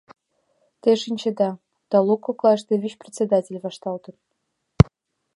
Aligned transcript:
Те 0.81 0.91
шинчеда, 1.01 1.49
талук 1.89 2.21
коклаште 2.25 2.73
вич 2.81 2.93
председатель 3.01 3.61
вашталтын. 3.63 4.15